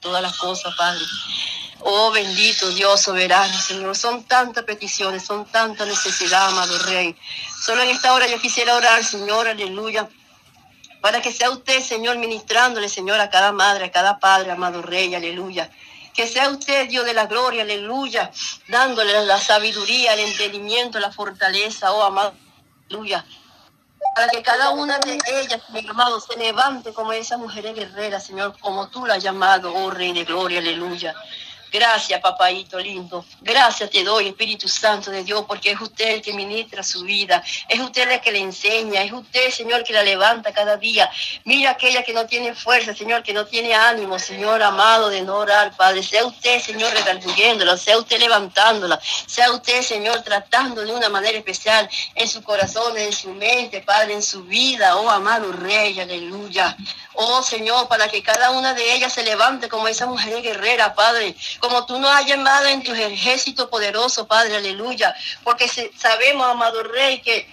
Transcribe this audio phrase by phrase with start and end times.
[0.00, 1.04] todas las cosas, Padre.
[1.80, 3.96] Oh bendito Dios soberano, Señor.
[3.96, 7.16] Son tantas peticiones, son tantas necesidades, amado Rey.
[7.64, 10.08] Solo en esta hora yo quisiera orar, Señor, aleluya.
[11.00, 15.14] Para que sea usted, Señor, ministrándole, Señor, a cada madre, a cada padre, amado Rey,
[15.14, 15.70] aleluya.
[16.12, 18.32] Que sea usted, Dios de la gloria, aleluya,
[18.66, 22.34] dándole la sabiduría, el entendimiento, la fortaleza, oh amado,
[22.88, 23.24] aleluya.
[24.14, 28.56] Para que cada una de ellas, mi amado, se levante como esa mujer guerrera, Señor,
[28.60, 31.14] como tú la has llamado, oh Rey de gloria, aleluya.
[31.70, 33.24] Gracias, papaito lindo.
[33.42, 37.42] Gracias te doy, Espíritu Santo de Dios, porque es usted el que ministra su vida.
[37.68, 39.02] Es usted el que le enseña.
[39.02, 41.10] Es usted, Señor, que la levanta cada día.
[41.44, 45.36] Mira aquella que no tiene fuerza, Señor, que no tiene ánimo, Señor amado, de no
[45.36, 46.02] orar, Padre.
[46.02, 47.76] Sea usted, Señor, redarguyéndola.
[47.76, 48.98] Sea usted levantándola.
[49.26, 54.14] Sea usted, Señor, tratando de una manera especial en su corazón, en su mente, Padre,
[54.14, 54.96] en su vida.
[54.96, 56.76] Oh, amado Rey, aleluya.
[57.14, 61.36] Oh, Señor, para que cada una de ellas se levante como esa mujer guerrera, Padre
[61.60, 65.14] como tú nos has llamado en tu ejército poderoso, Padre, aleluya.
[65.44, 67.48] Porque sabemos, amado Rey, que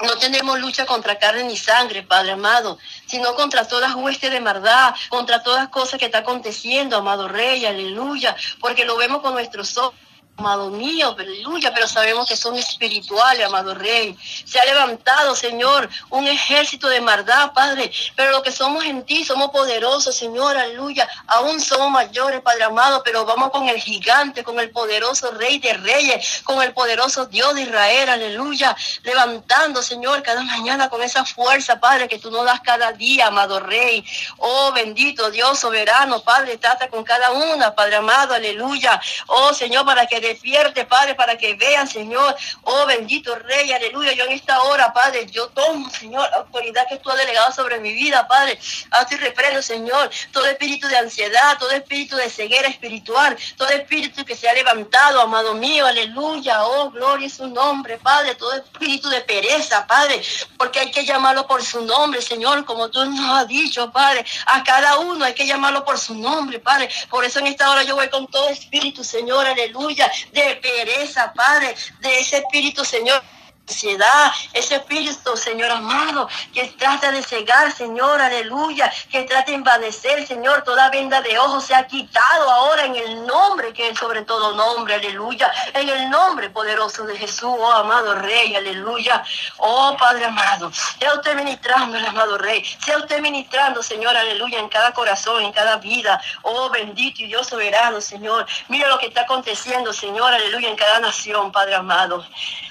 [0.00, 4.94] no tenemos lucha contra carne ni sangre, Padre amado, sino contra todas huestes de maldad,
[5.08, 9.94] contra todas cosas que está aconteciendo, amado Rey, aleluya, porque lo vemos con nuestros ojos
[10.36, 14.16] amado mío, aleluya, pero sabemos que son espirituales, amado Rey.
[14.44, 19.24] Se ha levantado, Señor, un ejército de maldad, Padre, pero lo que somos en ti,
[19.24, 21.08] somos poderosos, Señor, aleluya.
[21.26, 25.74] Aún somos mayores, Padre amado, pero vamos con el gigante, con el poderoso Rey de
[25.74, 28.74] Reyes, con el poderoso Dios de Israel, aleluya.
[29.02, 33.60] Levantando, Señor, cada mañana con esa fuerza, Padre, que tú nos das cada día, amado
[33.60, 34.04] Rey.
[34.38, 39.00] Oh, bendito Dios soberano, Padre, trata con cada una, Padre amado, aleluya.
[39.26, 42.34] Oh, Señor, para que despierte, Padre, para que vean, Señor.
[42.62, 44.12] Oh, bendito Rey, aleluya.
[44.12, 47.78] Yo en esta hora, Padre, yo tomo, Señor, la autoridad que tú has delegado sobre
[47.78, 48.58] mi vida, Padre.
[48.90, 54.24] Hazte y reprendo, Señor, todo espíritu de ansiedad, todo espíritu de ceguera espiritual, todo espíritu
[54.24, 56.64] que se ha levantado, amado mío, aleluya.
[56.64, 58.34] Oh, gloria es su nombre, Padre.
[58.34, 60.22] Todo espíritu de pereza, Padre,
[60.56, 64.24] porque hay que llamarlo por su nombre, Señor, como tú nos has dicho, Padre.
[64.46, 66.88] A cada uno hay que llamarlo por su nombre, Padre.
[67.10, 71.74] Por eso en esta hora yo voy con todo espíritu, Señor, aleluya de pereza, Padre,
[72.00, 73.22] de ese espíritu, Señor
[73.68, 80.26] ansiedad, ese espíritu, Señor amado, que trata de cegar, Señor, aleluya, que trata de envanecer,
[80.26, 84.22] Señor, toda venda de ojos se ha quitado ahora en el nombre que es sobre
[84.22, 89.22] todo nombre, aleluya, en el nombre poderoso de Jesús, oh amado Rey, aleluya,
[89.58, 94.68] oh Padre amado, sea usted ministrando, el amado Rey, sea usted ministrando, Señor, aleluya, en
[94.68, 99.22] cada corazón, en cada vida, oh bendito y Dios soberano, Señor, mira lo que está
[99.22, 102.26] aconteciendo, Señor, aleluya, en cada nación, Padre amado,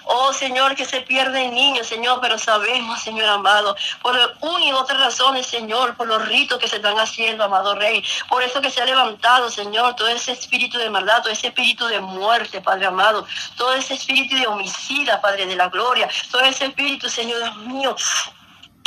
[0.05, 4.99] oh Señor, que se pierden niños, Señor, pero sabemos, Señor amado, por una y otras
[4.99, 8.03] razones, Señor, por los ritos que se están haciendo, amado Rey.
[8.27, 11.99] Por eso que se ha levantado, Señor, todo ese espíritu de maldad, ese espíritu de
[11.99, 13.27] muerte, Padre amado,
[13.57, 17.95] todo ese espíritu de homicida, Padre de la gloria, todo ese espíritu, Señor mío,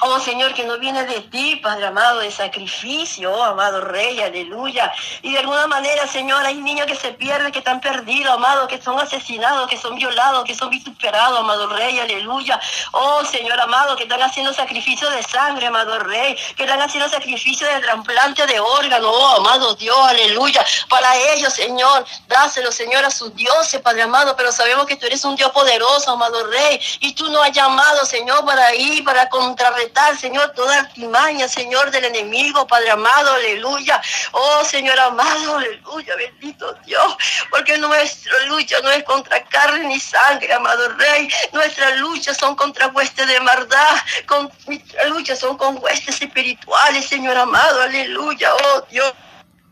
[0.07, 4.93] Oh Señor, que no viene de ti, Padre amado, de sacrificio, oh amado Rey, aleluya.
[5.23, 8.83] Y de alguna manera, Señor, hay niños que se pierden, que están perdidos, amado, que
[8.83, 12.61] son asesinados, que son violados, que son vituperados, amado Rey, aleluya.
[12.93, 17.67] Oh Señor amado, que están haciendo sacrificio de sangre, amado Rey, que están haciendo sacrificio
[17.67, 20.67] de trasplante de órganos, oh amado Dios, aleluya.
[20.91, 25.25] Para ellos, Señor, dáselo, Señor, a sus dioses, Padre amado, pero sabemos que tú eres
[25.25, 29.94] un Dios poderoso, amado Rey, y tú nos has llamado, Señor, para ir, para contrarrestar
[30.19, 34.01] Señor, toda artimaña, Señor, del enemigo, Padre amado, aleluya.
[34.33, 37.17] Oh, Señor amado, aleluya, bendito Dios,
[37.49, 41.29] porque nuestra lucha no es contra carne ni sangre, amado Rey.
[41.53, 43.97] Nuestras luchas son contra huestes de maldad,
[44.27, 48.53] con, nuestras luchas son con huestes espirituales, Señor amado, aleluya.
[48.55, 49.15] Oh, Dios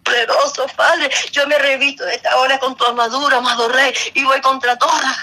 [0.03, 1.11] poderoso, Padre.
[1.31, 5.17] Yo me revisto de esta hora con tu armadura, amado Rey, y voy contra toda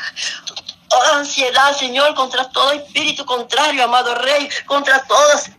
[0.90, 5.52] toda ansiedad, Señor, contra todo espíritu contrario, amado Rey, contra todas.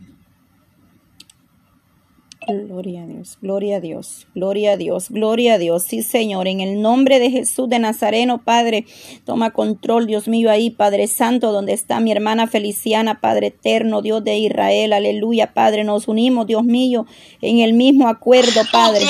[2.46, 5.84] Gloria a Dios, gloria a Dios, gloria a Dios, gloria a Dios.
[5.84, 8.86] Sí, Señor, en el nombre de Jesús de Nazareno, Padre,
[9.24, 14.24] toma control, Dios mío, ahí, Padre Santo, donde está mi hermana Feliciana, Padre eterno, Dios
[14.24, 17.06] de Israel, aleluya, Padre, nos unimos, Dios mío,
[17.40, 19.06] en el mismo acuerdo, Padre.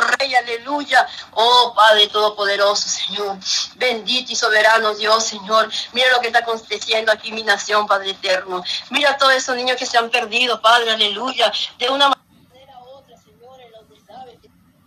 [0.00, 1.06] Rey, aleluya.
[1.32, 3.38] Oh Padre Todopoderoso, Señor.
[3.76, 5.70] Bendito y soberano Dios, Señor.
[5.92, 8.62] Mira lo que está aconteciendo aquí mi nación, Padre eterno.
[8.90, 11.52] Mira todos esos niños que se han perdido, Padre, aleluya.
[11.78, 14.38] De una manera u otra, Señor, en donde sabe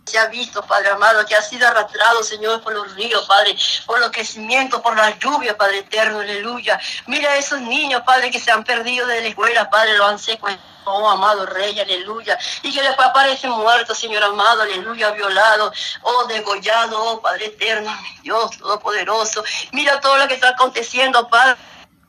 [0.08, 3.56] se ha visto, Padre amado, que ha sido arrastrado, Señor, por los ríos, Padre,
[3.86, 6.80] por los crecimientos, por la lluvia, Padre eterno, aleluya.
[7.06, 10.78] Mira esos niños, Padre, que se han perdido de la escuela, Padre, lo han secuestrado
[10.90, 15.72] oh amado Rey, aleluya, y que después aparece muerto, Señor amado, aleluya, violado,
[16.02, 19.44] oh degollado, oh Padre eterno, Dios todopoderoso.
[19.72, 21.56] Mira todo lo que está aconteciendo, Padre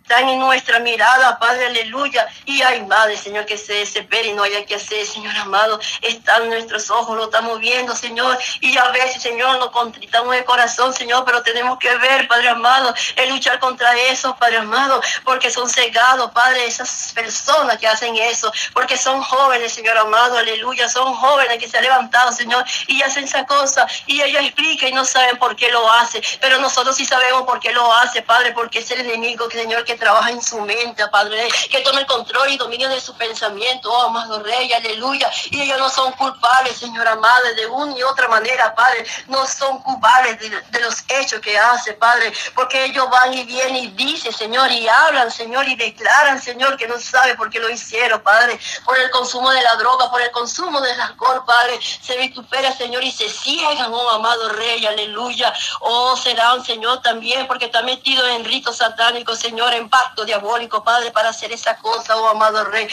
[0.10, 2.28] están en nuestra mirada, Padre, aleluya.
[2.46, 5.80] Y hay madre, Señor, que se desespere y no haya que hacer, Señor amado.
[6.02, 8.36] Están nuestros ojos, lo estamos viendo, Señor.
[8.60, 12.92] Y a veces, Señor, nos contritamos el corazón, Señor, pero tenemos que ver, Padre amado,
[13.18, 18.52] el luchar contra eso, Padre amado, porque son cegados, Padre, esas personas que hacen eso,
[18.74, 23.26] porque son jóvenes, Señor amado, aleluya, son jóvenes que se han levantado, Señor, y hacen
[23.26, 27.06] esa cosa, y ella explica y no saben por qué lo hace, pero nosotros sí
[27.06, 30.60] sabemos por qué lo hace, Padre, porque es el enemigo, Señor, que trabaja en su
[30.62, 35.30] mente, Padre, que tome el control y dominio de su pensamiento, oh amado Rey, aleluya.
[35.52, 39.80] Y ellos no son culpables, Señora Madre, de una y otra manera, Padre, no son
[39.84, 44.72] culpables de, los hechos que hace, Padre, porque ellos van y vienen y dicen, Señor,
[44.72, 48.98] y hablan, Señor, y declaran, Señor, que no sabe por qué lo hicieron, Padre, por
[48.98, 53.12] el consumo de la droga, por el consumo del alcohol, Padre, se vitupera, Señor, y
[53.12, 55.54] se ciegan, oh amado Rey, aleluya.
[55.82, 61.12] Oh, serán, Señor, también, porque está metido en ritos satánicos, Señor, en pacto diabólico, Padre,
[61.12, 62.88] para hacer esa cosa, oh amado Rey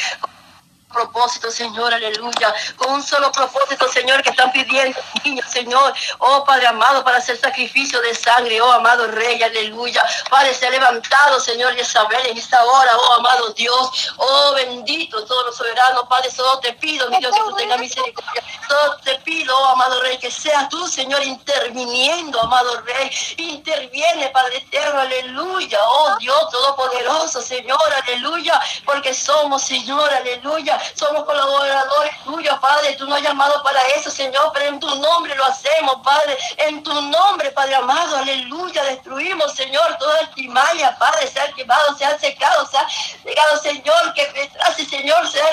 [0.96, 2.54] propósito, Señor, aleluya.
[2.76, 5.92] Con un solo propósito, Señor, que están pidiendo niños, Señor.
[6.18, 10.02] Oh Padre amado, para hacer sacrificio de sangre, oh amado Rey, aleluya.
[10.30, 14.14] Padre, se ha levantado, Señor Isabel, en esta hora, oh amado Dios.
[14.16, 18.42] Oh bendito, todo soberano, Padre, solo te pido, mi Dios, que tú tengas misericordia.
[18.66, 23.10] Solo te pido, oh amado Rey, que sea tú, Señor, interviniendo, amado Rey.
[23.36, 25.78] Interviene, Padre eterno, aleluya.
[25.86, 28.58] Oh Dios Todopoderoso, Señor, aleluya.
[28.86, 32.96] Porque somos, Señor, aleluya somos colaboradores tuyos, Padre.
[32.96, 36.36] Tú nos has llamado para eso, Señor, pero en tu nombre lo hacemos, Padre.
[36.58, 38.84] En tu nombre, Padre amado, aleluya.
[38.84, 42.86] Destruimos, Señor, toda artimaña, Padre, sea quemado, sea secado, sea
[43.24, 45.46] negado, Señor, que retrase, Señor, sea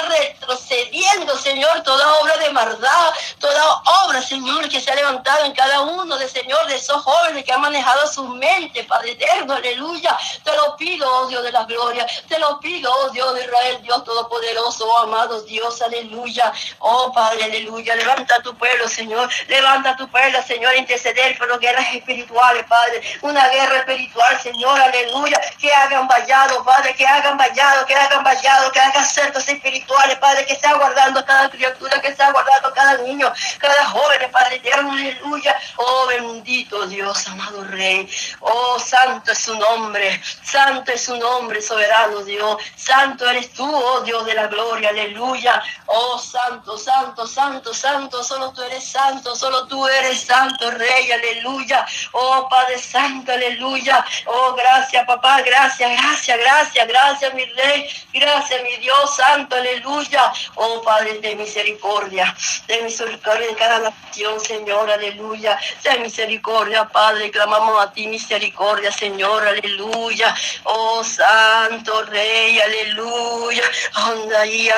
[1.43, 6.17] Señor, toda obra de maldad, toda obra, Señor, que se ha levantado en cada uno
[6.17, 10.17] de, Señor, de esos jóvenes que han manejado su mente, Padre eterno, aleluya.
[10.43, 12.07] Te lo pido, oh Dios de la gloria.
[12.27, 16.51] Te lo pido, oh Dios de Israel, Dios todopoderoso, oh amado Dios, aleluya.
[16.79, 17.95] Oh Padre, aleluya.
[17.95, 19.29] Levanta tu pueblo, Señor.
[19.47, 23.01] Levanta tu pueblo, Señor, interceder por las guerras espirituales, Padre.
[23.21, 25.39] Una guerra espiritual, Señor, aleluya.
[25.59, 30.45] Que hagan vallado, Padre, que hagan vallado, que hagan vallado, que hagan cercos espirituales, Padre,
[30.45, 30.73] que sea
[31.11, 35.59] cada criatura, que sea guardando cada niño, cada joven, Padre eterno, aleluya.
[35.77, 38.09] Oh bendito Dios, amado Rey.
[38.39, 42.61] Oh santo es su nombre, santo es su nombre, soberano Dios.
[42.75, 45.61] Santo eres tú, oh Dios de la gloria, aleluya.
[45.85, 51.85] Oh, santo, santo, santo, santo, solo tú eres santo, solo tú eres santo, Rey, aleluya.
[52.13, 54.03] Oh, Padre Santo, aleluya.
[54.25, 60.31] Oh, gracias, papá, gracias, gracias, gracias, gracias, mi Rey, gracias, mi Dios santo, aleluya.
[60.55, 62.35] Oh, Padre de misericordia,
[62.67, 65.59] de misericordia en cada nación, Señor, aleluya.
[65.83, 70.35] De misericordia, Padre, clamamos a ti misericordia, Señor, aleluya.
[70.63, 73.63] Oh, Santo Rey, aleluya.
[74.09, 74.69] Onda y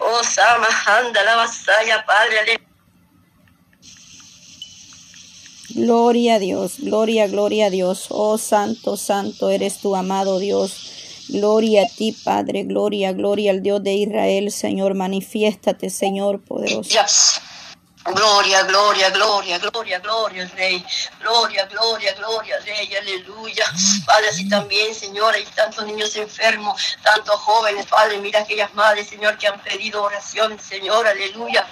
[0.00, 2.60] Oh, Sama, anda la vasalla, Padre.
[5.72, 8.06] Gloria a Dios, gloria, gloria a Dios.
[8.08, 10.99] Oh Santo, Santo eres tu amado Dios.
[11.32, 14.94] Gloria a ti, Padre, gloria, gloria al Dios de Israel, Señor.
[14.94, 16.90] Manifiéstate, Señor poderoso.
[18.04, 20.84] Gloria, gloria, gloria, gloria, gloria, Rey.
[21.20, 22.94] Gloria, gloria, gloria, Rey.
[22.96, 23.64] Aleluya.
[24.06, 28.18] Padre, así también, Señor, hay tantos niños enfermos, tantos jóvenes, Padre.
[28.18, 31.06] Mira aquellas madres, Señor, que han pedido oración, Señor.
[31.06, 31.66] Aleluya.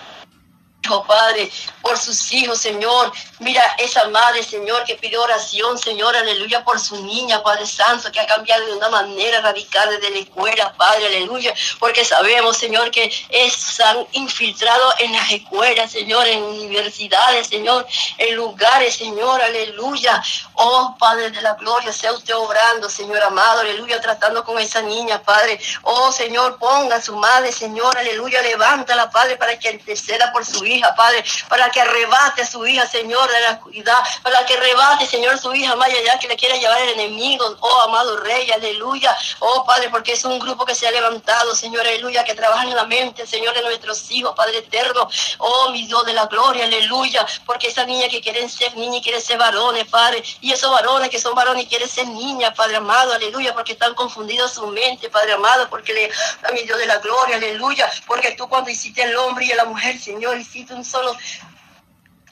[0.90, 1.50] Oh Padre,
[1.82, 3.12] por sus hijos, Señor.
[3.40, 8.20] Mira esa madre, Señor, que pidió oración, Señor, aleluya, por su niña, Padre Santo, que
[8.20, 13.10] ha cambiado de una manera radical desde la escuela, Padre, aleluya, porque sabemos, Señor, que
[13.10, 20.22] se han infiltrado en las escuelas, Señor, en universidades, Señor, en lugares, Señor, aleluya.
[20.54, 25.22] Oh Padre de la gloria, sea usted obrando, Señor amado, aleluya, tratando con esa niña,
[25.22, 25.60] Padre.
[25.82, 30.64] Oh Señor, ponga a su madre, Señor, aleluya, levántala, Padre, para que interceda por su
[30.64, 35.06] hija, Padre, para que arrebate a su hija, Señor, de la oscuridad, para que arrebate,
[35.06, 39.16] Señor, su hija más allá que le quiera llevar el enemigo, oh amado Rey, aleluya,
[39.40, 42.74] oh Padre, porque es un grupo que se ha levantado, Señor, aleluya, que trabaja en
[42.74, 45.08] la mente, Señor, de nuestros hijos, Padre eterno,
[45.38, 49.02] oh mi Dios de la gloria, aleluya, porque esa niña que quieren ser niña y
[49.02, 52.76] quieren ser varones, Padre, y esos varones que son varones y quieren ser niñas, Padre
[52.76, 56.10] amado, aleluya, porque están confundidos su mente, Padre amado, porque le,
[56.46, 59.56] a mi Dios de la gloria, aleluya, porque tú cuando hiciste el hombre y a
[59.56, 61.16] la mujer, Señor, hiciste un solo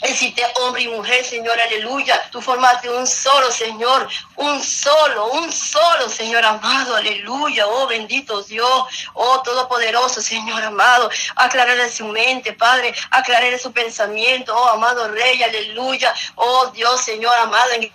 [0.02, 2.28] Existe hombre y mujer, Señor, aleluya.
[2.30, 4.06] Tú formaste un solo, Señor,
[4.36, 7.66] un solo, un solo, Señor amado, aleluya.
[7.66, 11.08] Oh, bendito Dios, oh, todopoderoso, Señor amado.
[11.36, 16.12] Aclararle su mente, Padre, aclararle su pensamiento, oh, amado Rey, aleluya.
[16.34, 17.90] Oh, Dios, Señor amado, en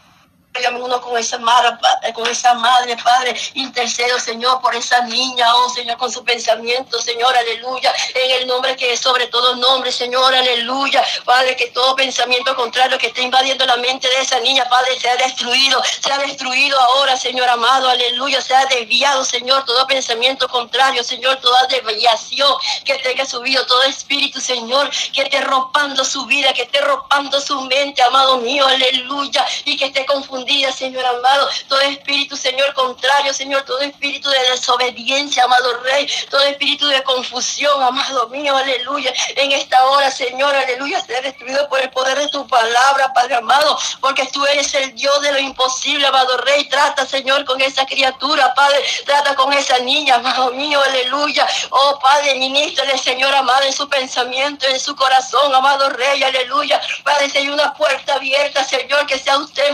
[0.82, 1.78] uno con esa madre,
[2.14, 7.36] con esa madre, Padre, intercedo, Señor, por esa niña, oh Señor, con su pensamiento, Señor,
[7.36, 12.56] aleluya, en el nombre que es sobre todo nombre, Señor, aleluya, Padre, que todo pensamiento
[12.56, 17.16] contrario que esté invadiendo la mente de esa niña, Padre, sea destruido, sea destruido ahora,
[17.16, 22.52] Señor amado, aleluya, sea desviado, Señor, todo pensamiento contrario, Señor, toda desviación
[22.84, 27.60] que tenga subido, todo espíritu, Señor, que esté robando su vida, que esté robando su
[27.62, 31.50] mente, amado mío, aleluya, y que esté confundido día, Señor amado.
[31.68, 33.64] Todo espíritu, Señor, contrario, Señor.
[33.64, 36.08] Todo espíritu de desobediencia, amado Rey.
[36.30, 39.14] Todo espíritu de confusión, amado mío, aleluya.
[39.36, 43.78] En esta hora, Señor, aleluya, sea destruido por el poder de tu palabra, Padre amado.
[44.00, 46.66] Porque tú eres el Dios de lo imposible, amado Rey.
[46.66, 48.84] Trata, Señor, con esa criatura, Padre.
[49.06, 51.48] Trata con esa niña, amado mío, aleluya.
[51.70, 56.82] Oh, Padre, ministrale, Señor amado, en su pensamiento, en su corazón, amado Rey, aleluya.
[57.04, 59.72] Padre, si hay una puerta abierta, Señor, que sea usted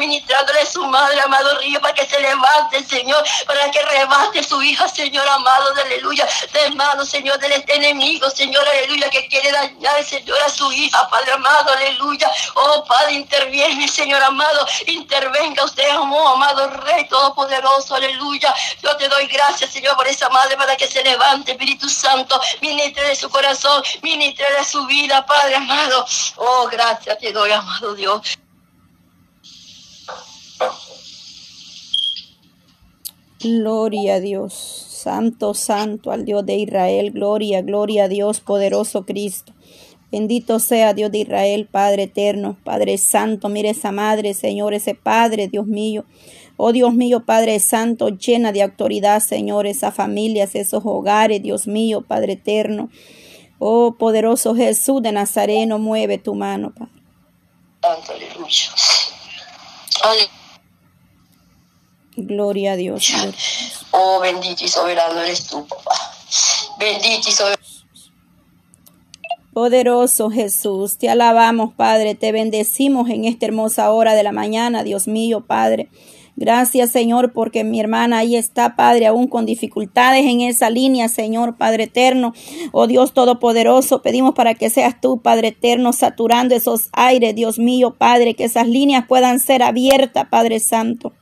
[0.58, 4.88] ministrando su madre, amado Río, para que se levante, Señor, para que rebate su hija,
[4.88, 10.50] Señor amado, aleluya, de mano, Señor, del enemigo, Señor, aleluya, que quiere dañar, Señor, a
[10.50, 12.32] su hija, Padre amado, aleluya.
[12.56, 18.54] Oh, Padre, interviene, Señor amado, intervenga usted, amor, amado Rey Todopoderoso, aleluya.
[18.82, 23.08] Yo te doy gracias, Señor, por esa madre, para que se levante, Espíritu Santo, ministre
[23.08, 26.06] de su corazón, ministre de su vida, Padre amado.
[26.38, 28.38] Oh, gracias te doy, amado Dios.
[33.40, 39.54] Gloria a Dios, santo, santo al Dios de Israel, gloria, gloria a Dios, poderoso Cristo.
[40.12, 45.50] Bendito sea Dios de Israel, Padre eterno, Padre santo, mire esa madre, Señor, ese Padre,
[45.50, 46.06] Dios mío.
[46.56, 52.02] Oh Dios mío, Padre Santo, llena de autoridad, Señor, esas familias, esos hogares, Dios mío,
[52.02, 52.90] Padre eterno.
[53.60, 56.94] Oh poderoso Jesús de Nazareno, mueve tu mano, Padre.
[60.04, 60.47] Aleluya.
[62.18, 63.08] Gloria a Dios.
[63.92, 65.92] Oh, bendito y soberano eres tú, papá.
[66.80, 67.64] Bendito y soberano.
[69.54, 75.08] Poderoso Jesús, te alabamos, Padre, te bendecimos en esta hermosa hora de la mañana, Dios
[75.08, 75.90] mío, Padre.
[76.36, 81.58] Gracias, Señor, porque mi hermana ahí está, Padre, aún con dificultades en esa línea, Señor,
[81.58, 82.34] Padre eterno.
[82.72, 87.96] Oh Dios Todopoderoso, pedimos para que seas tú, Padre eterno, saturando esos aires, Dios mío,
[87.98, 91.14] Padre, que esas líneas puedan ser abiertas, Padre Santo.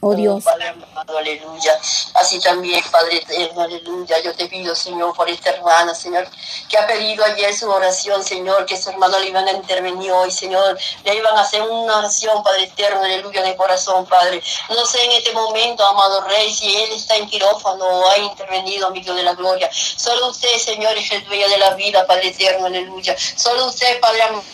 [0.00, 0.44] Oh Dios.
[0.44, 1.76] Padre amado, aleluya.
[2.14, 4.20] Así también, Padre eterno, aleluya.
[4.22, 6.28] Yo te pido, Señor, por esta hermana, Señor,
[6.68, 10.30] que ha pedido ayer su oración, Señor, que su hermano le iban a intervenir hoy,
[10.30, 10.78] Señor.
[11.04, 14.40] Le iban a hacer una oración, Padre eterno, aleluya, de corazón, Padre.
[14.68, 18.90] No sé en este momento, amado Rey, si él está en quirófano o ha intervenido,
[18.92, 19.68] mi Dios de la gloria.
[19.72, 23.16] Solo usted, Señor, es el dueño de la vida, Padre eterno, aleluya.
[23.18, 24.44] Solo usted, Padre amado,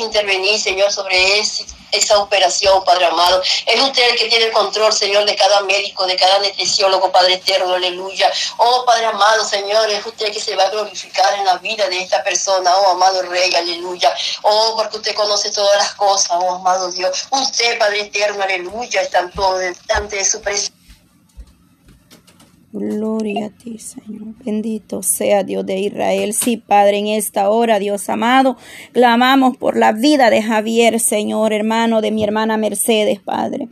[0.00, 1.40] intervenir, Señor, sobre
[1.92, 3.42] esa operación, Padre amado.
[3.66, 7.34] Es usted el que tiene el control, Señor, de cada médico, de cada anestesiólogo, Padre
[7.34, 8.30] eterno, aleluya.
[8.56, 12.02] Oh, Padre amado, Señor, es usted que se va a glorificar en la vida de
[12.02, 14.14] esta persona, oh, amado Rey, aleluya.
[14.42, 17.26] Oh, porque usted conoce todas las cosas, oh, amado Dios.
[17.30, 20.73] Usted, Padre eterno, aleluya, está todo delante de su presencia.
[22.76, 24.34] Gloria a ti, Señor.
[24.44, 26.34] Bendito sea Dios de Israel.
[26.34, 28.56] Sí, Padre, en esta hora, Dios amado,
[28.90, 33.68] clamamos por la vida de Javier, Señor, hermano de mi hermana Mercedes, Padre.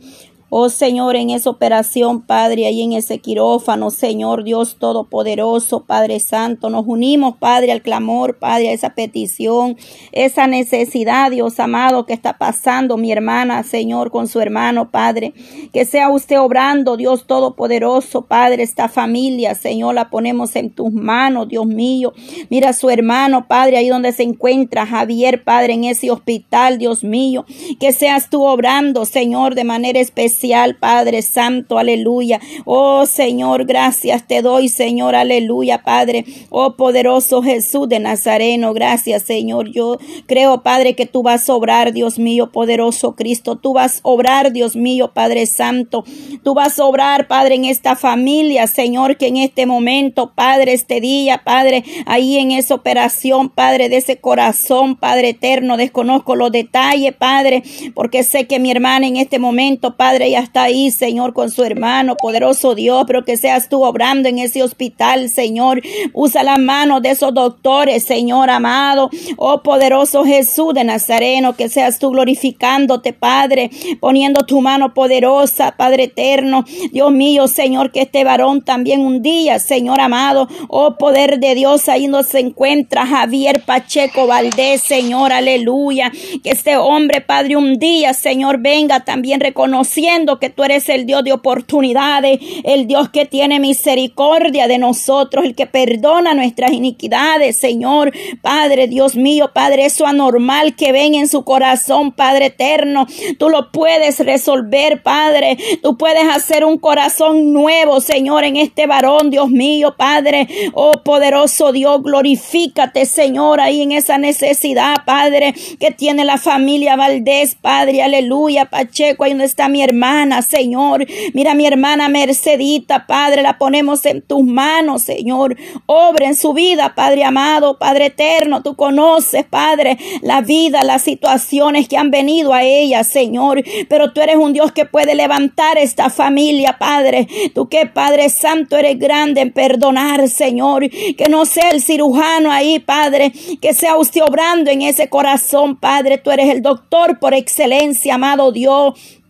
[0.55, 6.69] Oh Señor, en esa operación, Padre, ahí en ese quirófano, Señor Dios Todopoderoso, Padre Santo,
[6.69, 9.77] nos unimos, Padre, al clamor, Padre, a esa petición,
[10.11, 15.33] esa necesidad, Dios amado, que está pasando mi hermana, Señor, con su hermano, Padre.
[15.73, 21.47] Que sea usted obrando, Dios Todopoderoso, Padre, esta familia, Señor, la ponemos en tus manos,
[21.47, 22.13] Dios mío.
[22.51, 27.03] Mira a su hermano, Padre, ahí donde se encuentra Javier, Padre, en ese hospital, Dios
[27.03, 27.43] mío.
[27.79, 30.42] Que seas tú obrando, Señor, de manera especial
[30.79, 32.41] Padre Santo, aleluya.
[32.65, 36.25] Oh Señor, gracias te doy, Señor, aleluya, Padre.
[36.49, 39.69] Oh poderoso Jesús de Nazareno, gracias, Señor.
[39.71, 43.55] Yo creo, Padre, que tú vas a obrar, Dios mío, poderoso Cristo.
[43.55, 46.03] Tú vas a obrar, Dios mío, Padre Santo.
[46.43, 50.99] Tú vas a obrar, Padre, en esta familia, Señor, que en este momento, Padre, este
[50.99, 57.13] día, Padre, ahí en esa operación, Padre, de ese corazón, Padre eterno, desconozco los detalles,
[57.15, 61.51] Padre, porque sé que mi hermana en este momento, Padre, ella está ahí, Señor, con
[61.51, 65.79] su hermano, poderoso Dios, pero que seas tú obrando en ese hospital, Señor.
[66.11, 69.11] Usa las manos de esos doctores, Señor amado.
[69.37, 76.05] Oh, poderoso Jesús de Nazareno, que seas tú glorificándote, Padre, poniendo tu mano poderosa, Padre
[76.05, 76.65] eterno.
[76.91, 81.89] Dios mío, Señor, que este varón también un día, Señor amado, oh poder de Dios,
[81.89, 86.11] ahí nos se encuentra Javier Pacheco Valdés, Señor, aleluya.
[86.43, 91.23] Que este hombre, Padre, un día, Señor, venga también reconociendo que tú eres el Dios
[91.23, 98.11] de oportunidades, el Dios que tiene misericordia de nosotros, el que perdona nuestras iniquidades, Señor.
[98.41, 103.71] Padre, Dios mío, Padre, eso anormal que ven en su corazón, Padre eterno, tú lo
[103.71, 105.57] puedes resolver, Padre.
[105.81, 110.47] Tú puedes hacer un corazón nuevo, Señor, en este varón, Dios mío, Padre.
[110.73, 117.55] Oh, poderoso Dios, glorifícate, Señor, ahí en esa necesidad, Padre, que tiene la familia Valdés,
[117.55, 121.05] Padre, aleluya, Pacheco, ahí donde está mi hermana, Señor.
[121.33, 125.55] Mira, mi hermana Mercedita, Padre, la ponemos en tus manos, Señor.
[125.85, 131.87] Obra en su vida, Padre amado, Padre eterno, tú conoces, Padre, la vida, las situaciones
[131.87, 133.63] que han venido a ella, Señor.
[133.87, 137.27] Pero tú eres un Dios que puede levantar esta familia, Padre.
[137.55, 140.89] Tú que, Padre Santo, eres grande en perdonar, Señor.
[140.89, 143.31] Que no sea el cirujano ahí, Padre.
[143.61, 146.17] Que sea usted obrando en ese corazón, Padre.
[146.17, 149.21] Tú eres el doctor por excelencia, amado Dios.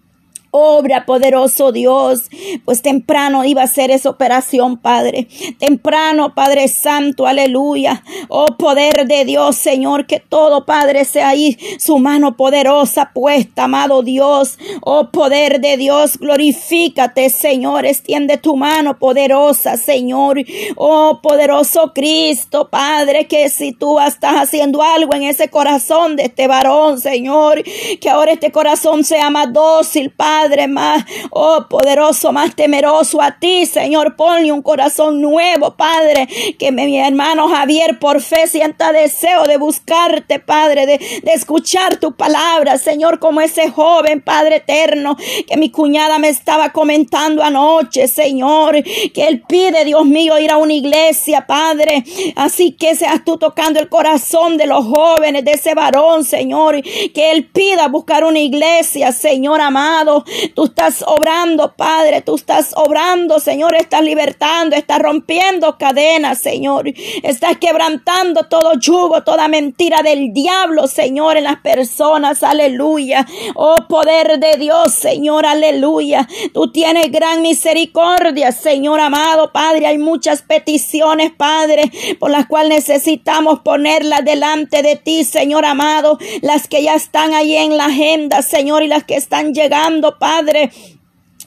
[0.56, 2.30] Obra, poderoso Dios.
[2.64, 5.28] Pues temprano iba a ser esa operación, Padre.
[5.58, 8.04] Temprano, Padre Santo, aleluya.
[8.30, 14.04] Oh, poder de Dios, Señor, que todo, Padre, sea ahí su mano poderosa puesta, amado
[14.04, 14.60] Dios.
[14.84, 17.88] Oh, poder de Dios, glorifícate, Señor.
[17.88, 20.38] Extiende tu mano poderosa, Señor.
[20.76, 26.46] Oh, poderoso Cristo, Padre, que si tú estás haciendo algo en ese corazón de este
[26.46, 27.64] varón, Señor,
[28.00, 33.40] que ahora este corazón sea más dócil, Padre Padre, más, oh poderoso, más temeroso a
[33.40, 34.18] ti, Señor.
[34.18, 36.28] Ponle un corazón nuevo, Padre.
[36.60, 42.12] Que mi hermano Javier por fe sienta deseo de buscarte, Padre, de, de escuchar tu
[42.18, 45.16] palabra, Señor, como ese joven, Padre eterno,
[45.48, 50.58] que mi cuñada me estaba comentando anoche, Señor, que él pide, Dios mío, ir a
[50.58, 52.04] una iglesia, Padre.
[52.36, 57.32] Así que seas tú tocando el corazón de los jóvenes, de ese varón, Señor, que
[57.32, 63.76] él pida buscar una iglesia, Señor amado, Tú estás obrando, Padre, tú estás obrando, Señor,
[63.76, 66.86] estás libertando, estás rompiendo cadenas, Señor.
[67.24, 73.26] Estás quebrantando todo yugo, toda mentira del diablo, Señor, en las personas, aleluya.
[73.56, 76.28] Oh, poder de Dios, Señor, aleluya.
[76.54, 79.88] Tú tienes gran misericordia, Señor amado, Padre.
[79.88, 86.17] Hay muchas peticiones, Padre, por las cuales necesitamos ponerlas delante de ti, Señor amado.
[86.41, 90.72] Las que ya están ahí en la agenda, Señor, y las que están llegando, Padre.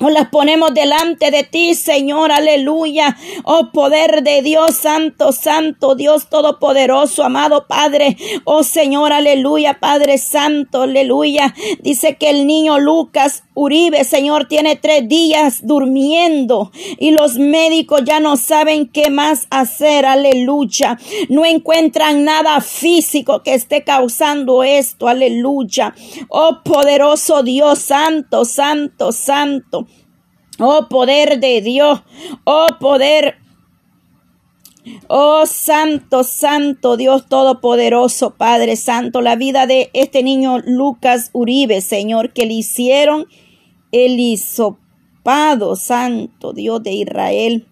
[0.00, 3.16] Nos las ponemos delante de ti, Señor, aleluya.
[3.44, 8.18] Oh poder de Dios, santo, santo, Dios todopoderoso, amado Padre.
[8.44, 11.54] Oh Señor, aleluya, Padre santo, aleluya.
[11.80, 18.20] Dice que el niño Lucas Uribe, Señor, tiene tres días durmiendo y los médicos ya
[18.20, 20.98] no saben qué más hacer, aleluya.
[21.30, 25.94] No encuentran nada físico que esté causando esto, aleluya.
[26.28, 29.86] Oh poderoso Dios, santo, santo, santo.
[30.58, 32.02] Oh poder de Dios,
[32.44, 33.38] oh poder
[35.08, 42.32] Oh Santo, Santo Dios Todopoderoso, Padre Santo, la vida de este niño Lucas Uribe, Señor,
[42.32, 43.26] que le hicieron
[44.04, 47.66] el hisopado, Santo Dios de Israel,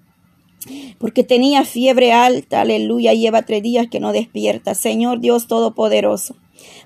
[0.99, 6.37] porque tenía fiebre alta, aleluya, lleva tres días que no despierta, Señor Dios Todopoderoso.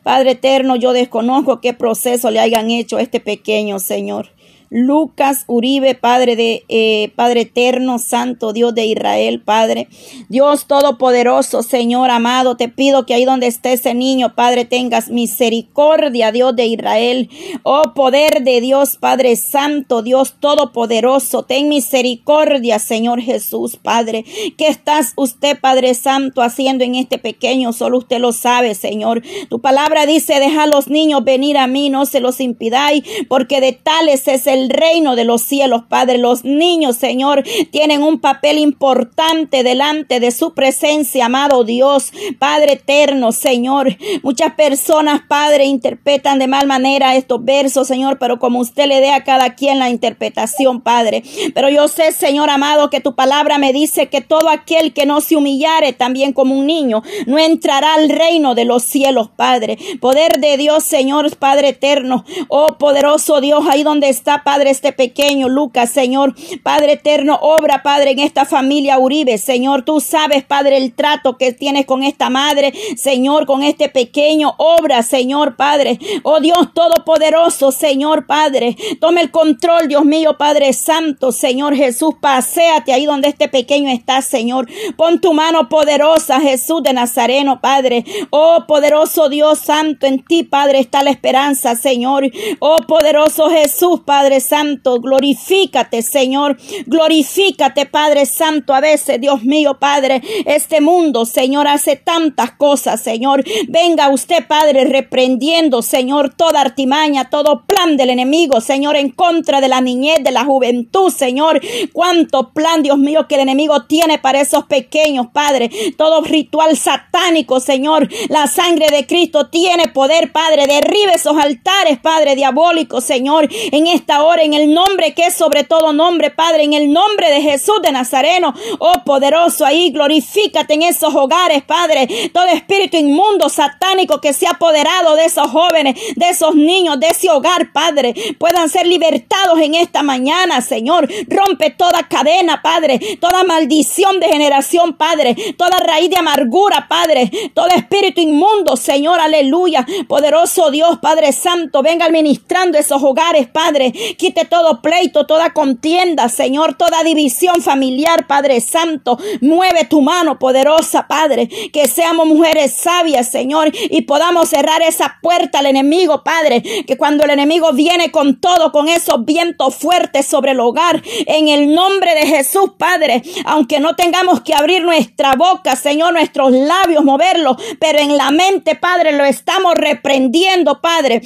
[0.02, 4.30] Padre eterno, yo desconozco qué proceso le hayan hecho a este pequeño, Señor.
[4.70, 9.88] Lucas Uribe, Padre de eh, Padre eterno, Santo Dios de Israel, Padre.
[10.28, 16.32] Dios Todopoderoso, Señor amado, te pido que ahí donde esté ese niño, Padre, tengas misericordia,
[16.32, 17.30] Dios de Israel.
[17.62, 24.24] Oh poder de Dios, Padre Santo, Dios Todopoderoso, ten misericordia, Señor Jesús, Padre.
[24.56, 27.72] ¿Qué estás usted, Padre Santo, haciendo en este pequeño?
[27.72, 29.22] Solo usted lo sabe, Señor.
[29.48, 33.60] Tu palabra dice, deja a los niños venir a mí, no se los impidáis, porque
[33.60, 36.18] de tales es el el reino de los cielos, Padre.
[36.18, 43.32] Los niños, Señor, tienen un papel importante delante de su presencia, amado Dios, Padre eterno,
[43.32, 43.96] Señor.
[44.22, 49.10] Muchas personas, Padre, interpretan de mal manera estos versos, Señor, pero como usted le dé
[49.10, 51.22] a cada quien la interpretación, Padre.
[51.54, 55.20] Pero yo sé, Señor amado, que tu palabra me dice que todo aquel que no
[55.20, 59.78] se humillare también como un niño, no entrará al reino de los cielos, Padre.
[60.00, 62.24] Poder de Dios, Señor, Padre eterno.
[62.48, 66.34] Oh, poderoso Dios, ahí donde está, Padre, este pequeño Lucas, Señor.
[66.62, 69.82] Padre eterno, obra, Padre, en esta familia Uribe, Señor.
[69.82, 74.54] Tú sabes, Padre, el trato que tienes con esta madre, Señor, con este pequeño.
[74.56, 75.98] Obra, Señor, Padre.
[76.22, 78.74] Oh Dios Todopoderoso, Señor, Padre.
[79.02, 82.14] Tome el control, Dios mío, Padre Santo, Señor Jesús.
[82.18, 84.66] Paseate ahí donde este pequeño está, Señor.
[84.96, 88.02] Pon tu mano poderosa, Jesús de Nazareno, Padre.
[88.30, 92.24] Oh poderoso Dios Santo, en ti, Padre, está la esperanza, Señor.
[92.60, 96.56] Oh poderoso Jesús, Padre Santo, glorifícate, Señor.
[96.86, 98.74] Glorifícate, Padre Santo.
[98.74, 103.44] A veces, Dios mío, Padre, este mundo, Señor, hace tantas cosas, Señor.
[103.68, 109.68] Venga usted, Padre, reprendiendo, Señor, toda artimaña, todo plan del enemigo, Señor, en contra de
[109.68, 111.60] la niñez, de la juventud, Señor.
[111.92, 115.70] Cuánto plan, Dios mío, que el enemigo tiene para esos pequeños, Padre.
[115.96, 118.08] Todo ritual satánico, Señor.
[118.28, 120.66] La sangre de Cristo tiene poder, Padre.
[120.66, 123.48] Derribe esos altares, Padre, diabólicos, Señor.
[123.72, 126.64] En esta hora, en el nombre que es sobre todo nombre, Padre.
[126.64, 128.54] En el nombre de Jesús de Nazareno.
[128.78, 129.90] Oh, poderoso ahí.
[129.90, 132.30] Glorifícate en esos hogares, Padre.
[132.32, 137.08] Todo espíritu inmundo, satánico que se ha apoderado de esos jóvenes, de esos niños, de
[137.08, 138.14] ese hogar, Padre.
[138.38, 141.08] Puedan ser libertados en esta mañana, Señor.
[141.28, 143.00] Rompe toda cadena, Padre.
[143.20, 145.34] Toda maldición de generación, Padre.
[145.56, 147.30] Toda raíz de amargura, Padre.
[147.54, 149.86] Todo espíritu inmundo, Señor, aleluya.
[150.06, 153.92] Poderoso Dios, Padre Santo, venga administrando esos hogares, Padre.
[154.18, 159.16] Quite todo pleito, toda contienda, Señor, toda división familiar, Padre Santo.
[159.40, 161.48] Mueve tu mano poderosa, Padre.
[161.72, 166.62] Que seamos mujeres sabias, Señor, y podamos cerrar esa puerta al enemigo, Padre.
[166.84, 171.46] Que cuando el enemigo viene con todo, con esos vientos fuertes sobre el hogar, en
[171.46, 177.04] el nombre de Jesús, Padre, aunque no tengamos que abrir nuestra boca, Señor, nuestros labios,
[177.04, 181.22] moverlos, pero en la mente, Padre, lo estamos reprendiendo, Padre.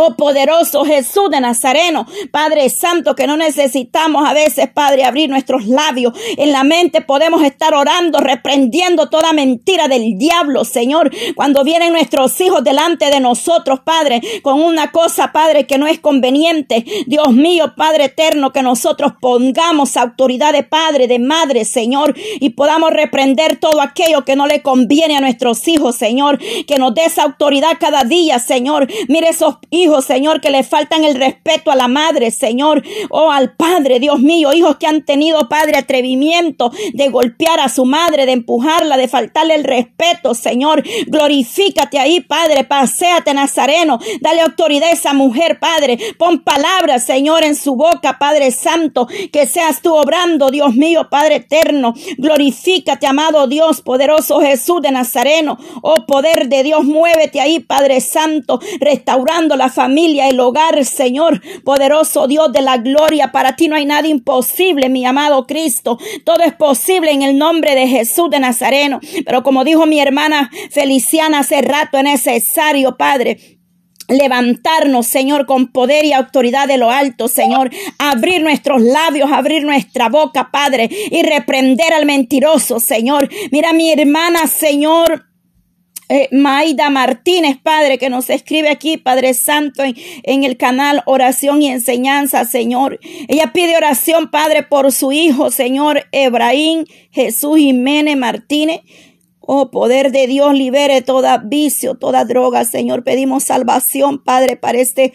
[0.00, 5.66] Oh poderoso Jesús de Nazareno, Padre Santo, que no necesitamos a veces, Padre, abrir nuestros
[5.66, 6.12] labios.
[6.36, 11.10] En la mente podemos estar orando, reprendiendo toda mentira del diablo, Señor.
[11.34, 15.98] Cuando vienen nuestros hijos delante de nosotros, Padre, con una cosa, Padre, que no es
[15.98, 16.84] conveniente.
[17.08, 22.92] Dios mío, Padre eterno, que nosotros pongamos autoridad de Padre, de Madre, Señor, y podamos
[22.92, 26.38] reprender todo aquello que no le conviene a nuestros hijos, Señor.
[26.68, 28.86] Que nos des autoridad cada día, Señor.
[29.08, 33.30] Mire esos hijos hijos, Señor, que le faltan el respeto a la madre, Señor, o
[33.32, 38.26] al padre, Dios mío, hijos que han tenido, Padre, atrevimiento de golpear a su madre,
[38.26, 40.84] de empujarla, de faltarle el respeto, Señor.
[41.06, 45.98] Glorifícate ahí, Padre, paséate, Nazareno, dale autoridad a esa mujer, Padre.
[46.18, 51.36] Pon palabras, Señor, en su boca, Padre Santo, que seas tú obrando, Dios mío, Padre
[51.36, 51.94] eterno.
[52.18, 55.58] Glorifícate, amado Dios, poderoso Jesús de Nazareno.
[55.82, 62.26] Oh poder de Dios, muévete ahí, Padre Santo, restaurando la familia, el hogar, Señor, poderoso
[62.26, 63.30] Dios de la gloria.
[63.30, 65.98] Para ti no hay nada imposible, mi amado Cristo.
[66.24, 68.98] Todo es posible en el nombre de Jesús de Nazareno.
[69.24, 73.38] Pero como dijo mi hermana Feliciana hace rato, es necesario, Padre,
[74.08, 80.08] levantarnos, Señor, con poder y autoridad de lo alto, Señor, abrir nuestros labios, abrir nuestra
[80.08, 83.28] boca, Padre, y reprender al mentiroso, Señor.
[83.52, 85.27] Mira mi hermana, Señor,
[86.08, 91.60] eh, Maida Martínez, Padre, que nos escribe aquí, Padre Santo, en, en, el canal Oración
[91.62, 92.98] y Enseñanza, Señor.
[93.28, 98.80] Ella pide oración, Padre, por su hijo, Señor, Ebrahim Jesús Jiménez Martínez.
[99.40, 103.02] Oh, poder de Dios, libere toda vicio, toda droga, Señor.
[103.02, 105.14] Pedimos salvación, Padre, para este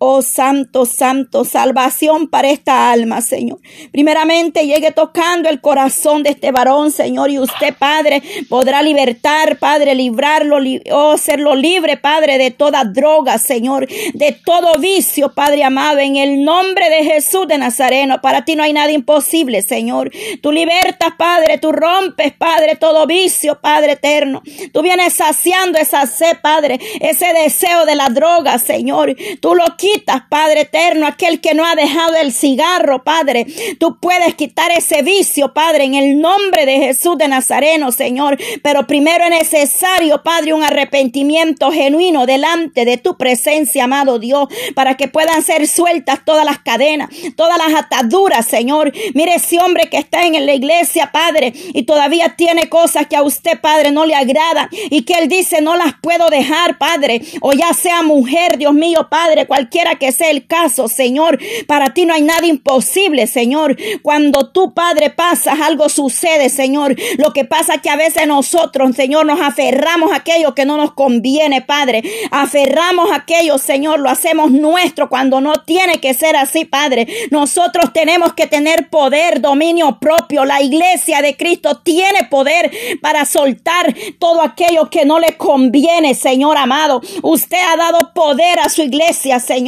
[0.00, 3.58] Oh Santo, Santo, salvación para esta alma, Señor.
[3.90, 9.96] Primeramente llegue tocando el corazón de este varón, Señor, y usted, Padre, podrá libertar, Padre,
[9.96, 10.58] librarlo,
[10.92, 16.44] oh, serlo libre, Padre, de toda droga, Señor, de todo vicio, Padre amado, en el
[16.44, 18.20] nombre de Jesús de Nazareno.
[18.20, 20.12] Para ti no hay nada imposible, Señor.
[20.40, 24.42] Tú libertas, Padre, tú rompes, Padre, todo vicio, Padre eterno.
[24.72, 29.16] Tú vienes saciando esa sed, Padre, ese deseo de la droga, Señor.
[29.40, 29.87] Tú lo quieres
[30.28, 33.46] Padre eterno, aquel que no ha dejado el cigarro, Padre.
[33.78, 38.38] Tú puedes quitar ese vicio, Padre, en el nombre de Jesús de Nazareno, Señor.
[38.62, 44.96] Pero primero es necesario, Padre, un arrepentimiento genuino delante de tu presencia, amado Dios, para
[44.96, 48.92] que puedan ser sueltas todas las cadenas, todas las ataduras, Señor.
[49.14, 53.22] Mire ese hombre que está en la iglesia, Padre, y todavía tiene cosas que a
[53.22, 57.52] usted, Padre, no le agrada y que él dice no las puedo dejar, Padre, o
[57.52, 61.38] ya sea mujer, Dios mío, Padre, cualquier cualquiera que sea el caso, Señor.
[61.66, 63.76] Para ti no hay nada imposible, Señor.
[64.02, 66.96] Cuando tú, Padre, pasas, algo sucede, Señor.
[67.16, 70.76] Lo que pasa es que a veces nosotros, Señor, nos aferramos a aquello que no
[70.76, 72.02] nos conviene, Padre.
[72.32, 77.06] Aferramos a aquello, Señor, lo hacemos nuestro cuando no tiene que ser así, Padre.
[77.30, 80.44] Nosotros tenemos que tener poder, dominio propio.
[80.44, 86.56] La iglesia de Cristo tiene poder para soltar todo aquello que no le conviene, Señor
[86.56, 87.00] amado.
[87.22, 89.67] Usted ha dado poder a su iglesia, Señor.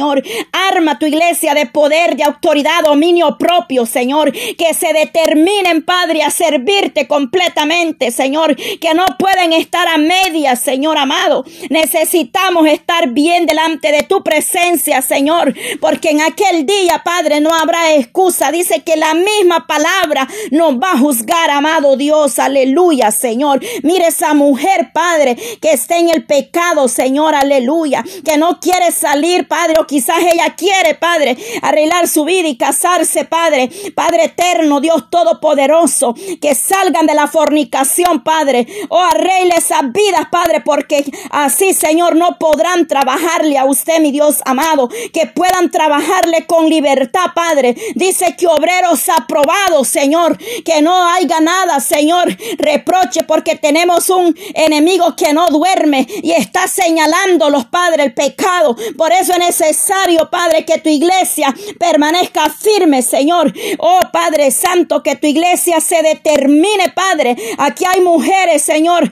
[0.51, 4.31] Arma tu iglesia de poder, de autoridad, dominio propio, Señor.
[4.31, 8.55] Que se determinen, Padre, a servirte completamente, Señor.
[8.55, 11.45] Que no pueden estar a medias, Señor amado.
[11.69, 15.53] Necesitamos estar bien delante de tu presencia, Señor.
[15.79, 18.51] Porque en aquel día, Padre, no habrá excusa.
[18.51, 22.39] Dice que la misma palabra nos va a juzgar, amado Dios.
[22.39, 23.61] Aleluya, Señor.
[23.83, 27.35] Mire esa mujer, Padre, que está en el pecado, Señor.
[27.35, 28.03] Aleluya.
[28.25, 29.75] Que no quiere salir, Padre.
[29.79, 33.69] O quizás ella quiere, Padre, arreglar su vida y casarse, Padre.
[33.93, 36.15] Padre eterno, Dios todopoderoso.
[36.41, 38.65] Que salgan de la fornicación, Padre.
[38.87, 40.61] O arregle esas vidas, Padre.
[40.61, 44.89] Porque así, Señor, no podrán trabajarle a usted, mi Dios amado.
[45.13, 47.75] Que puedan trabajarle con libertad, Padre.
[47.95, 50.37] Dice que obreros aprobados, Señor.
[50.63, 56.67] Que no haya nada, Señor, reproche porque tenemos un enemigo que no duerme y está
[56.67, 58.75] señalando los padres el pecado.
[58.97, 59.80] Por eso es necesario,
[60.29, 63.53] Padre, que tu iglesia permanezca firme, Señor.
[63.79, 67.35] Oh Padre Santo, que tu iglesia se determine, Padre.
[67.57, 69.11] Aquí hay mujeres, Señor,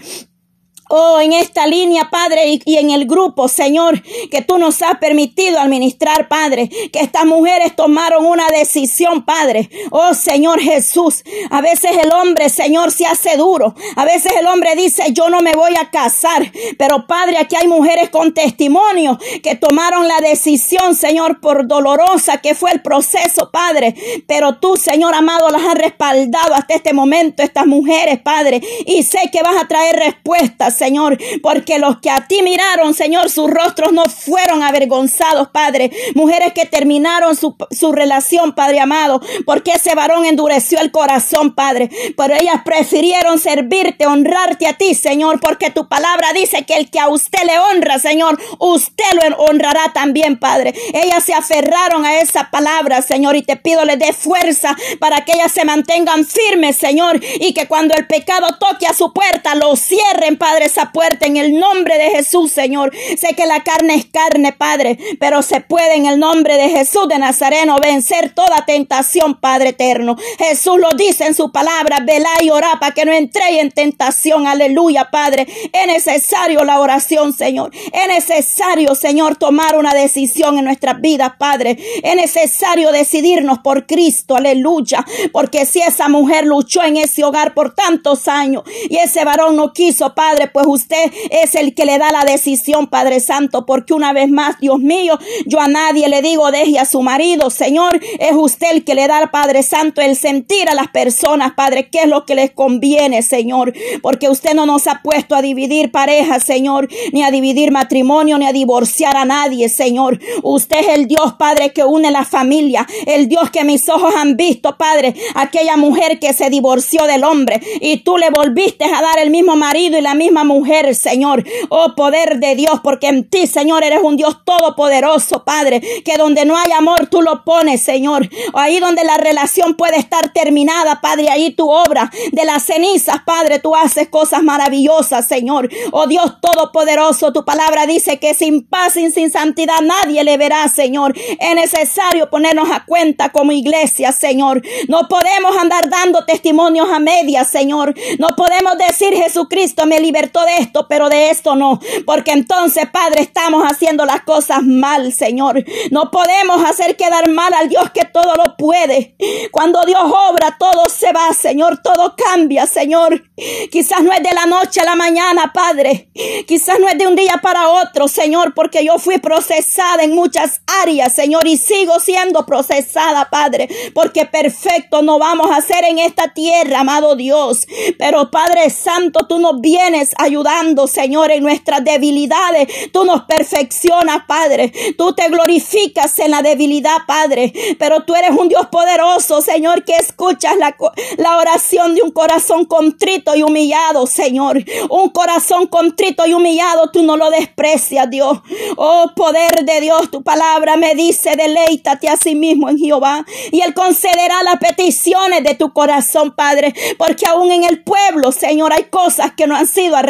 [0.91, 5.60] Oh, en esta línea, Padre, y, en el grupo, Señor, que tú nos has permitido
[5.60, 9.69] administrar, Padre, que estas mujeres tomaron una decisión, Padre.
[9.91, 13.75] Oh, Señor Jesús, a veces el hombre, Señor, se hace duro.
[13.95, 16.52] A veces el hombre dice, yo no me voy a casar.
[16.80, 22.56] Pero, Padre, aquí hay mujeres con testimonio que tomaron la decisión, Señor, por dolorosa que
[22.56, 23.93] fue el proceso, Padre.
[24.25, 28.60] Pero tú, Señor amado, las has respaldado hasta este momento, estas mujeres, Padre.
[28.88, 33.29] Y sé que vas a traer respuestas Señor, porque los que a ti miraron, Señor,
[33.29, 35.91] sus rostros no fueron avergonzados, Padre.
[36.15, 41.89] Mujeres que terminaron su, su relación, Padre amado, porque ese varón endureció el corazón, Padre.
[42.15, 46.99] Pero ellas prefirieron servirte, honrarte a ti, Señor, porque tu palabra dice que el que
[46.99, 50.73] a usted le honra, Señor, usted lo honrará también, Padre.
[50.93, 55.33] Ellas se aferraron a esa palabra, Señor, y te pido le dé fuerza para que
[55.33, 59.75] ellas se mantengan firmes, Señor, y que cuando el pecado toque a su puerta, lo
[59.75, 62.93] cierren, Padre esa puerta en el nombre de Jesús, Señor.
[63.17, 67.08] Sé que la carne es carne, Padre, pero se puede en el nombre de Jesús
[67.08, 70.15] de Nazareno vencer toda tentación, Padre eterno.
[70.38, 74.47] Jesús lo dice en su palabra, velá y orá para que no entre en tentación.
[74.47, 75.47] Aleluya, Padre.
[75.73, 77.71] Es necesario la oración, Señor.
[77.73, 81.77] Es necesario, Señor, tomar una decisión en nuestras vidas, Padre.
[82.03, 85.05] Es necesario decidirnos por Cristo, aleluya.
[85.32, 89.73] Porque si esa mujer luchó en ese hogar por tantos años y ese varón no
[89.73, 94.13] quiso, Padre, pues usted es el que le da la decisión, Padre Santo, porque una
[94.13, 98.34] vez más, Dios mío, yo a nadie le digo deje a su marido, Señor, es
[98.34, 102.08] usted el que le da, Padre Santo, el sentir a las personas, Padre, qué es
[102.08, 106.88] lo que les conviene, Señor, porque usted no nos ha puesto a dividir parejas, Señor,
[107.12, 110.19] ni a dividir matrimonio, ni a divorciar a nadie, Señor.
[110.43, 114.38] Usted es el Dios, Padre, que une la familia, el Dios que mis ojos han
[114.38, 119.19] visto, Padre, aquella mujer que se divorció del hombre y tú le volviste a dar
[119.19, 121.45] el mismo marido y la misma mujer, Señor.
[121.69, 126.43] Oh poder de Dios, porque en ti, Señor, eres un Dios todopoderoso, Padre, que donde
[126.43, 128.27] no hay amor, tú lo pones, Señor.
[128.53, 133.59] Ahí donde la relación puede estar terminada, Padre, ahí tu obra de las cenizas, Padre,
[133.59, 135.69] tú haces cosas maravillosas, Señor.
[135.91, 140.67] Oh Dios todopoderoso, tu palabra dice que sin paz y sin santidad nadie le verá,
[140.67, 141.15] Señor.
[141.39, 144.62] Es necesario ponernos a cuenta como iglesia, Señor.
[144.88, 147.93] No podemos andar dando testimonios a medias, Señor.
[148.17, 151.80] No podemos decir Jesucristo me libertó de esto, pero de esto no.
[152.06, 155.63] Porque entonces, Padre, estamos haciendo las cosas mal, Señor.
[155.91, 159.15] No podemos hacer quedar mal al Dios que todo lo puede.
[159.52, 161.82] Cuando Dios obra, todo se va, Señor.
[161.82, 163.23] Todo cambia, Señor.
[163.71, 166.10] Quizás no es de la noche a la mañana, Padre.
[166.47, 170.62] Quizás no es de un día para otro, Señor, porque yo fui procesada en muchas
[170.84, 176.34] áreas, Señor, y sigo siendo procesada, Padre, porque perfecto no vamos a ser en esta
[176.34, 177.65] tierra, amado Dios.
[177.97, 182.91] Pero Padre Santo, tú nos vienes a ayudando, Señor, en nuestras debilidades.
[182.91, 184.71] Tú nos perfeccionas, Padre.
[184.97, 187.51] Tú te glorificas en la debilidad, Padre.
[187.79, 190.75] Pero tú eres un Dios poderoso, Señor, que escuchas la,
[191.17, 194.63] la oración de un corazón contrito y humillado, Señor.
[194.89, 198.39] Un corazón contrito y humillado, tú no lo desprecias, Dios.
[198.77, 203.25] Oh, poder de Dios, tu palabra me dice, deleítate a sí mismo en Jehová.
[203.51, 206.73] Y Él concederá las peticiones de tu corazón, Padre.
[206.97, 210.09] Porque aún en el pueblo, Señor, hay cosas que no han sido arregladas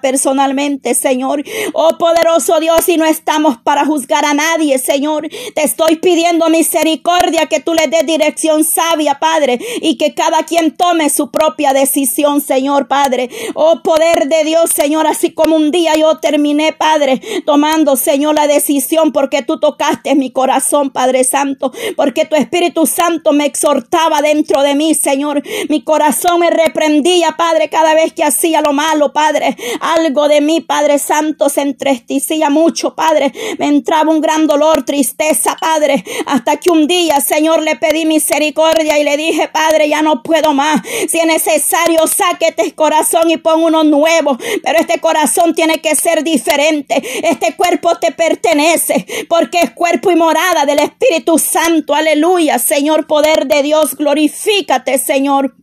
[0.00, 1.42] personalmente, Señor.
[1.72, 5.28] Oh, poderoso Dios, y no estamos para juzgar a nadie, Señor.
[5.54, 9.58] Te estoy pidiendo misericordia, que tú le des dirección sabia, Padre.
[9.80, 13.30] Y que cada quien tome su propia decisión, Señor, Padre.
[13.54, 18.46] Oh, poder de Dios, Señor, así como un día yo terminé, Padre, tomando, Señor, la
[18.46, 24.62] decisión porque tú tocaste mi corazón, Padre Santo, porque tu Espíritu Santo me exhortaba dentro
[24.62, 25.42] de mí, Señor.
[25.68, 29.37] Mi corazón me reprendía, Padre, cada vez que hacía lo malo, Padre.
[29.80, 33.32] Algo de mí, Padre Santo, se entristecía mucho, Padre.
[33.58, 36.04] Me entraba un gran dolor, tristeza, Padre.
[36.26, 40.54] Hasta que un día, Señor, le pedí misericordia y le dije, Padre, ya no puedo
[40.54, 40.82] más.
[41.08, 44.38] Si es necesario, saque este corazón y pon uno nuevo.
[44.62, 47.02] Pero este corazón tiene que ser diferente.
[47.22, 51.94] Este cuerpo te pertenece porque es cuerpo y morada del Espíritu Santo.
[51.94, 53.96] Aleluya, Señor, poder de Dios.
[53.96, 55.54] Glorifícate, Señor.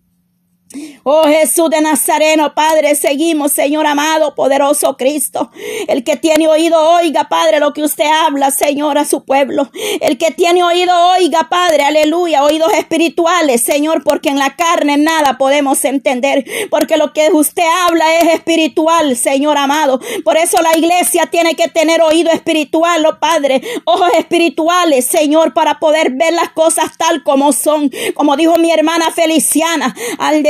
[1.04, 5.52] Oh Jesús de Nazareno, Padre, seguimos, Señor amado, poderoso Cristo.
[5.88, 9.70] El que tiene oído, oiga, Padre, lo que usted habla, Señor, a su pueblo.
[10.02, 15.38] El que tiene oído, oiga, Padre, aleluya, oídos espirituales, Señor, porque en la carne nada
[15.38, 20.00] podemos entender, porque lo que usted habla es espiritual, Señor amado.
[20.24, 25.80] Por eso la iglesia tiene que tener oído espiritual, oh Padre, ojos espirituales, Señor, para
[25.80, 27.92] poder ver las cosas tal como son.
[28.14, 30.44] Como dijo mi hermana Feliciana, al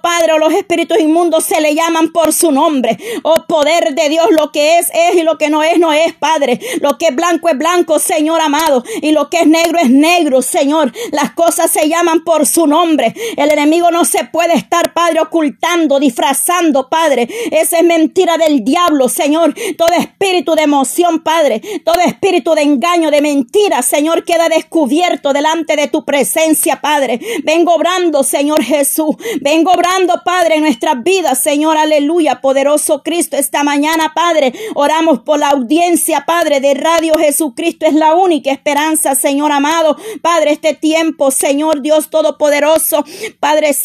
[0.00, 2.98] Padre, o los espíritus inmundos se le llaman por su nombre.
[3.22, 6.12] Oh poder de Dios, lo que es, es y lo que no es, no es,
[6.14, 6.60] Padre.
[6.80, 8.84] Lo que es blanco es blanco, Señor amado.
[9.02, 10.92] Y lo que es negro es negro, Señor.
[11.12, 13.14] Las cosas se llaman por su nombre.
[13.36, 17.28] El enemigo no se puede estar, Padre, ocultando, disfrazando, Padre.
[17.50, 19.54] Esa es mentira del diablo, Señor.
[19.76, 21.60] Todo espíritu de emoción, Padre.
[21.84, 27.18] Todo espíritu de engaño, de mentira, Señor, queda descubierto delante de tu presencia, Padre.
[27.42, 29.16] Vengo obrando, Señor Jesús.
[29.44, 33.36] Vengo obrando, Padre, en nuestras vidas, Señor, aleluya, poderoso Cristo.
[33.36, 37.84] Esta mañana, Padre, oramos por la audiencia, Padre, de Radio Jesucristo.
[37.84, 39.98] Es la única esperanza, Señor amado.
[40.22, 43.04] Padre, este tiempo, Señor Dios Todopoderoso,
[43.38, 43.84] Padre Santo.